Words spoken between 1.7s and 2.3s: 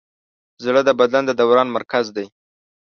مرکز دی.